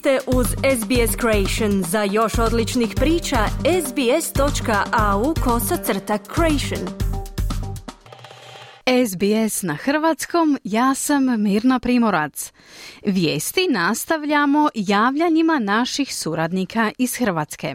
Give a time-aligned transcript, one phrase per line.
[0.00, 1.82] ste uz SBS Creation.
[1.82, 3.38] Za još odličnih priča,
[3.86, 6.88] sbs.au kosacrta creation.
[9.06, 12.52] SBS na hrvatskom, ja sam Mirna Primorac.
[13.06, 17.74] Vijesti nastavljamo javljanjima naših suradnika iz Hrvatske.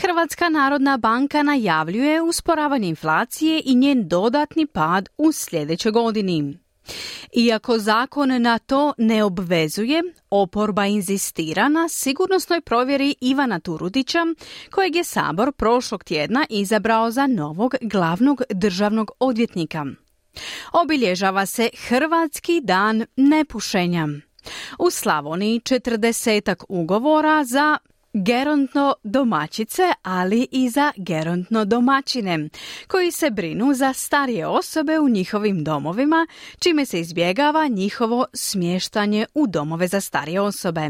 [0.00, 6.67] Hrvatska narodna banka najavljuje usporavanje inflacije i njen dodatni pad u sljedećoj godini.
[7.32, 14.26] Iako zakon na to ne obvezuje, oporba inzistira na sigurnosnoj provjeri Ivana Turudića,
[14.70, 19.86] kojeg je Sabor prošlog tjedna izabrao za novog glavnog državnog odvjetnika.
[20.72, 24.08] Obilježava se Hrvatski dan nepušenja.
[24.78, 27.78] U Slavoniji četrdesetak ugovora za
[28.24, 32.48] gerontno domaćice, ali i za gerontno domaćine,
[32.88, 36.26] koji se brinu za starije osobe u njihovim domovima,
[36.58, 40.88] čime se izbjegava njihovo smještanje u domove za starije osobe.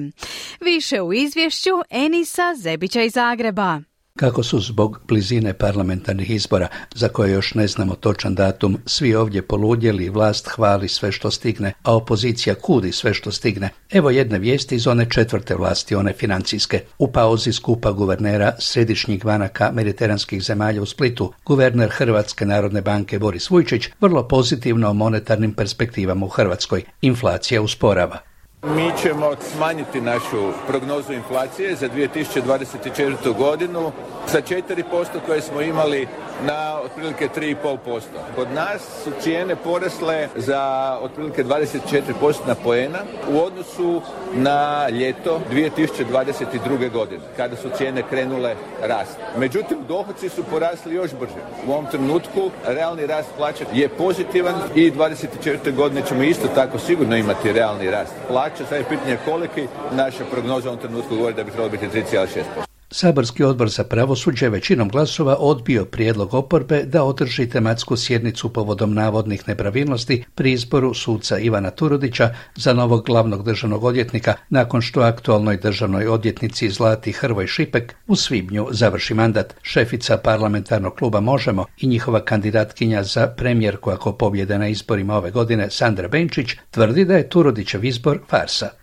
[0.60, 3.80] Više u izvješću Enisa Zebića iz Zagreba
[4.18, 9.42] kako su zbog blizine parlamentarnih izbora, za koje još ne znamo točan datum, svi ovdje
[9.42, 13.70] poludjeli vlast hvali sve što stigne, a opozicija kudi sve što stigne.
[13.90, 16.82] Evo jedne vijesti iz one četvrte vlasti, one financijske.
[16.98, 23.50] U pauzi skupa guvernera središnjih banaka mediteranskih zemalja u Splitu, guverner Hrvatske narodne banke Boris
[23.50, 26.82] Vujčić vrlo pozitivno o monetarnim perspektivama u Hrvatskoj.
[27.00, 28.18] Inflacija usporava.
[28.62, 33.36] Mi ćemo smanjiti našu prognozu inflacije za 2024.
[33.38, 33.92] godinu
[34.26, 34.84] sa 4%
[35.26, 36.08] koje smo imali
[36.46, 38.00] na otprilike 3,5%.
[38.36, 42.98] Kod nas su cijene porasle za otprilike 24% na poena
[43.32, 44.02] u odnosu
[44.34, 46.92] na ljeto 2022.
[46.92, 49.22] godine, kada su cijene krenule rasti.
[49.36, 51.42] Međutim, dohodci su porasli još brže.
[51.66, 55.74] U ovom trenutku realni rast plaća je pozitivan i 2024.
[55.74, 58.47] godine ćemo isto tako sigurno imati realni rast plaća.
[58.56, 62.67] Sad je pitanje koliki naša prognoza u ovom trenutku govori da bi trebalo biti 3,6%.
[62.90, 69.48] Saborski odbor za pravosuđe većinom glasova odbio prijedlog oporbe da održi tematsku sjednicu povodom navodnih
[69.48, 76.06] nepravilnosti pri izboru suca Ivana Turudića za novog glavnog državnog odvjetnika nakon što aktualnoj državnoj
[76.06, 79.54] odvjetnici Zlati Hrvoj Šipek u svibnju završi mandat.
[79.62, 85.70] Šefica parlamentarnog kluba Možemo i njihova kandidatkinja za premijerku ako pobjede na izborima ove godine
[85.70, 88.77] Sandra Benčić tvrdi da je Turudićev izbor farsa.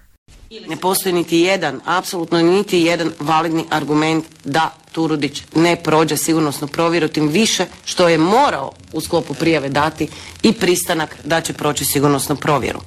[0.68, 7.08] Ne postoji niti jedan, apsolutno niti jedan validni argument da Turudić ne prođe sigurnosnu provjeru,
[7.08, 10.08] tim više što je morao u sklopu prijave dati
[10.44, 12.80] i pristanak da će proći sigurnosnu provjeru.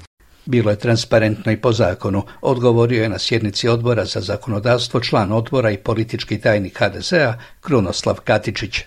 [0.44, 5.70] Bilo je transparentno i po zakonu, odgovorio je na sjednici odbora za zakonodavstvo član odbora
[5.70, 8.81] i politički tajnik HDZ-a Krunoslav Katičić.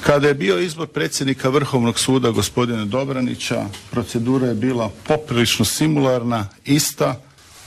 [0.00, 7.20] Kada je bio izbor predsjednika Vrhovnog suda gospodina Dobranića, procedura je bila poprilično simularna, ista,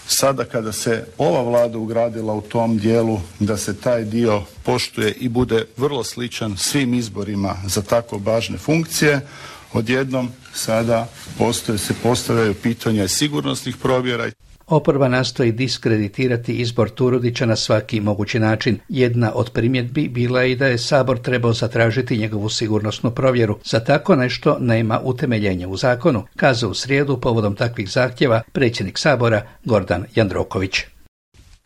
[0.07, 5.29] Sada kada se ova vlada ugradila u tom dijelu da se taj dio poštuje i
[5.29, 9.27] bude vrlo sličan svim izborima za tako važne funkcije,
[9.73, 11.07] odjednom sada
[11.37, 14.31] postoje, se postavljaju pitanja sigurnosnih provjera.
[14.67, 18.79] Oporba nastoji diskreditirati izbor Turudića na svaki mogući način.
[18.89, 23.59] Jedna od primjedbi bila je i da je Sabor trebao zatražiti njegovu sigurnosnu provjeru.
[23.63, 29.41] Za tako nešto nema utemeljenja u zakonu, kazao u srijedu povodom takvih zahtjeva predsjednik Sabora
[29.65, 30.96] Gordan Jandroković.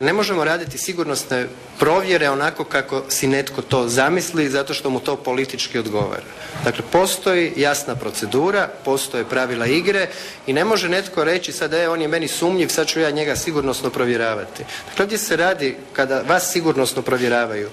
[0.02, 1.46] Ne možemo raditi sigurnosne
[1.78, 6.22] provjere onako kako si netko to zamisli zato što mu to politički odgovara.
[6.64, 10.08] Dakle, postoji jasna procedura, postoje pravila igre
[10.46, 13.36] i ne može netko reći sad e, on je meni sumnjiv, sad ću ja njega
[13.36, 14.64] sigurnosno provjeravati.
[14.88, 17.70] Dakle, ovdje se radi kada vas sigurnosno provjeravaju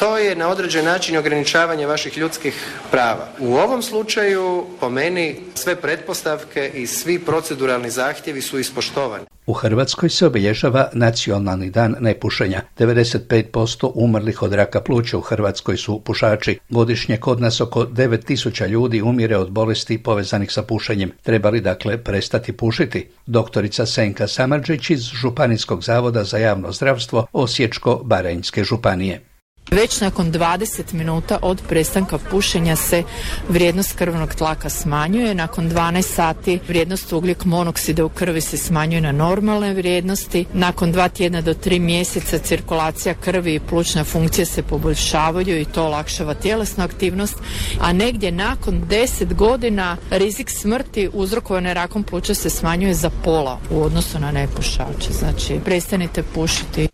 [0.00, 2.54] to je na određen način ograničavanje vaših ljudskih
[2.90, 3.28] prava.
[3.38, 9.24] U ovom slučaju, po meni, sve pretpostavke i svi proceduralni zahtjevi su ispoštovani.
[9.46, 12.62] U Hrvatskoj se obilježava nacionalni dan nepušenja.
[12.78, 16.58] 95% umrlih od raka pluća u Hrvatskoj su pušači.
[16.68, 21.12] Godišnje kod nas oko 9000 ljudi umire od bolesti povezanih sa pušenjem.
[21.22, 23.08] Trebali dakle prestati pušiti.
[23.26, 29.29] Doktorica Senka Samarđić iz Županijskog zavoda za javno zdravstvo Osječko-Baranjske županije.
[29.70, 33.02] Već nakon 20 minuta od prestanka pušenja se
[33.48, 35.34] vrijednost krvnog tlaka smanjuje.
[35.34, 40.44] Nakon 12 sati vrijednost ugljik monoksida u krvi se smanjuje na normalne vrijednosti.
[40.52, 45.84] Nakon dva tjedna do tri mjeseca cirkulacija krvi i plućna funkcija se poboljšavaju i to
[45.84, 47.36] olakšava tjelesnu aktivnost.
[47.80, 53.82] A negdje nakon 10 godina rizik smrti uzrokovane rakom pluća se smanjuje za pola u
[53.82, 55.12] odnosu na nepušače.
[55.12, 56.89] Znači prestanite pušiti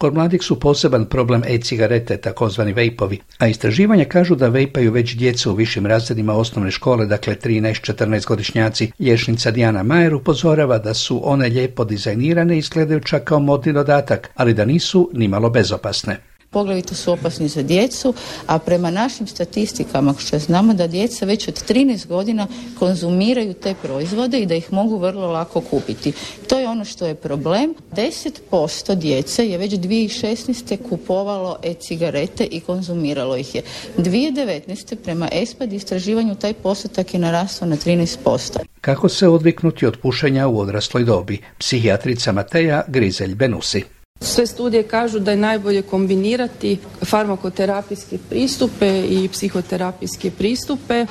[0.00, 5.50] Kod mladih su poseban problem e-cigarete, takozvani vejpovi, a istraživanja kažu da vejpaju već djecu
[5.50, 8.90] u višim razredima osnovne škole, dakle 13-14 godišnjaci.
[8.98, 14.30] Lješnica Dijana Majer upozorava da su one lijepo dizajnirane i izgledaju čak kao modni dodatak,
[14.34, 18.14] ali da nisu nimalo bezopasne poglavito su opasni za djecu,
[18.46, 22.46] a prema našim statistikama što znamo da djeca već od 13 godina
[22.78, 26.12] konzumiraju te proizvode i da ih mogu vrlo lako kupiti.
[26.48, 27.74] To je ono što je problem.
[27.92, 30.76] 10% djece je već 2016.
[30.88, 33.62] kupovalo e-cigarete i konzumiralo ih je.
[33.98, 34.94] 2019.
[34.94, 38.58] prema ESPAD istraživanju taj postotak je narastao na 13%.
[38.80, 41.38] Kako se odviknuti od pušenja u odrasloj dobi?
[41.58, 43.99] Psihijatrica Mateja Grizelj Benusi.
[44.20, 51.06] Sve studije kažu da je najbolje kombinirati farmakoterapijske pristupe i psihoterapijske pristupe.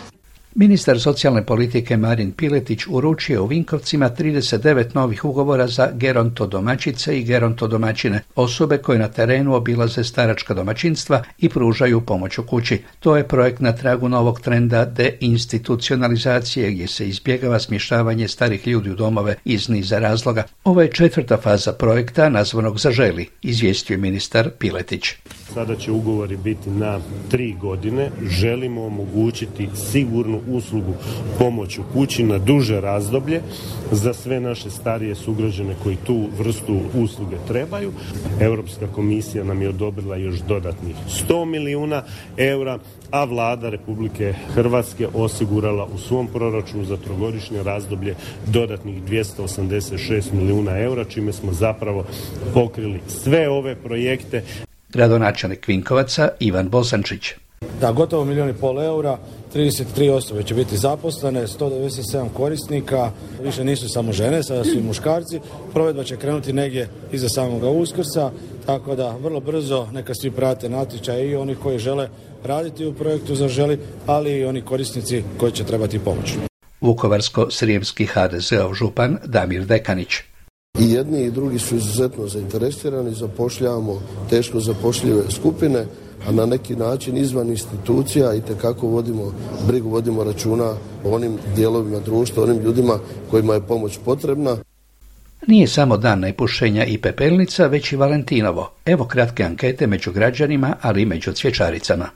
[0.59, 7.23] Ministar socijalne politike Marin Piletić uručio u Vinkovcima 39 novih ugovora za geronto domaćice i
[7.23, 12.81] geronto domaćine, osobe koje na terenu obilaze staračka domaćinstva i pružaju pomoć u kući.
[12.99, 18.95] To je projekt na tragu novog trenda deinstitucionalizacije gdje se izbjegava smještavanje starih ljudi u
[18.95, 20.43] domove iz niza razloga.
[20.63, 25.03] Ovo je četvrta faza projekta nazvanog Zaželi, izvijestio ministar Piletić.
[25.53, 26.99] Sada će ugovori biti na
[27.31, 28.09] tri godine.
[28.29, 30.93] Želimo omogućiti sigurnu uslugu
[31.39, 33.41] pomoć u kući na duže razdoblje
[33.91, 37.91] za sve naše starije sugrađane koji tu vrstu usluge trebaju.
[38.39, 40.95] Europska komisija nam je odobrila još dodatnih
[41.27, 42.03] 100 milijuna
[42.37, 42.79] eura,
[43.11, 48.15] a vlada Republike Hrvatske osigurala u svom proračunu za trogodišnje razdoblje
[48.47, 52.05] dodatnih 286 milijuna eura, čime smo zapravo
[52.53, 54.43] pokrili sve ove projekte
[54.89, 57.33] gradonačelnik Vinkovaca Ivan Bosančić.
[57.81, 59.17] Da, gotovo milijun i pol eura,
[59.55, 63.11] 33 osobe će biti zaposlene, 197 korisnika,
[63.43, 65.39] više nisu samo žene, sada su i muškarci.
[65.73, 68.31] Provedba će krenuti negdje iza samoga uskrsa,
[68.65, 72.09] tako da vrlo brzo neka svi prate natječaj i oni koji žele
[72.43, 76.33] raditi u projektu zaželi, ali i oni korisnici koji će trebati pomoć.
[76.81, 80.09] Vukovarsko-srijemski HDZ-ov župan Damir Dekanić.
[80.79, 85.85] I jedni i drugi su izuzetno zainteresirani, zapošljavamo teško zapošljive skupine,
[86.27, 89.33] a na neki način izvan institucija i tekako vodimo
[89.67, 90.73] brigu, vodimo računa
[91.03, 92.99] o onim dijelovima društva, onim ljudima
[93.31, 94.57] kojima je pomoć potrebna.
[95.47, 98.71] Nije samo dan nepušenja i pepelnica, već i Valentinovo.
[98.85, 102.09] Evo kratke ankete među građanima, ali i među cvjećaricama.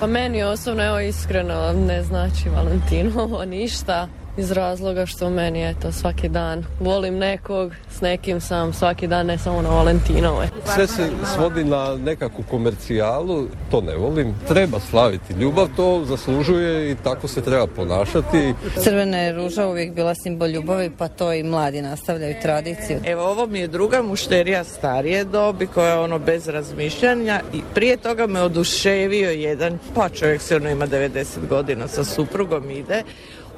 [0.00, 5.92] Pa meni osobno, evo iskreno, ne znači Valentinovo ništa iz razloga što meni je to
[5.92, 10.48] svaki dan volim nekog, s nekim sam svaki dan, ne samo na Valentinove.
[10.74, 14.34] Sve se svodi na nekakvu komercijalu, to ne volim.
[14.48, 18.54] Treba slaviti ljubav, to zaslužuje i tako se treba ponašati.
[18.82, 23.00] Crvena je ruža uvijek bila simbol ljubavi, pa to i mladi nastavljaju tradiciju.
[23.04, 27.96] Evo, ovo mi je druga mušterija starije dobi koja je ono bez razmišljanja i prije
[27.96, 33.02] toga me oduševio jedan, pa čovjek se ono ima 90 godina sa suprugom ide,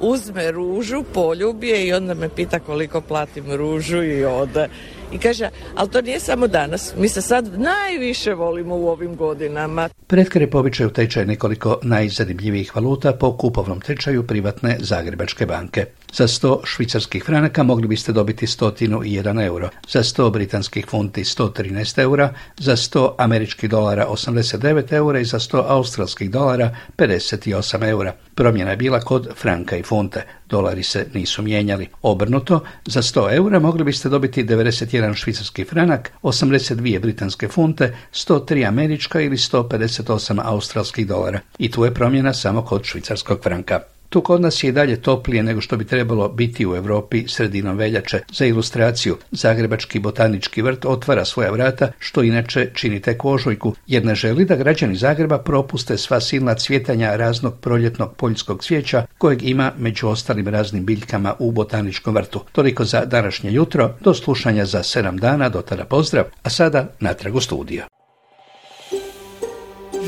[0.01, 4.67] uzme ružu, poljubije i onda me pita koliko platim ružu i ode.
[5.13, 9.89] I kaže, ali to nije samo danas, mi se sad najviše volimo u ovim godinama.
[10.07, 15.85] Pretkare povičaju tečaj nekoliko najzanimljivijih valuta po kupovnom tečaju privatne Zagrebačke banke.
[16.13, 21.23] Za 100 švicarskih franaka mogli biste dobiti stotinu i jedan euro, za 100 britanskih funti
[21.23, 28.13] 113 eura, za 100 američkih dolara 89 eura i za 100 australskih dolara 58 eura.
[28.35, 30.25] Promjena je bila kod franka i funte.
[30.49, 31.87] Dolari se nisu mijenjali.
[32.01, 39.21] Obrnuto, za 100 eura mogli biste dobiti 91 švicarski franak, 82 britanske funte, 103 američka
[39.21, 41.39] ili 158 australskih dolara.
[41.59, 43.90] I tu je promjena samo kod švicarskog franka.
[44.11, 47.77] Tu kod nas je i dalje toplije nego što bi trebalo biti u Europi sredinom
[47.77, 48.19] veljače.
[48.33, 54.15] Za ilustraciju, Zagrebački botanički vrt otvara svoja vrata, što inače čini tek ožujku, jer ne
[54.15, 60.07] želi da građani Zagreba propuste sva silna cvjetanja raznog proljetnog poljskog cvijeća, kojeg ima među
[60.07, 62.41] ostalim raznim biljkama u botaničkom vrtu.
[62.51, 67.35] Toliko za današnje jutro, do slušanja za sedam dana, do tada pozdrav, a sada natrag
[67.35, 67.83] u studiju.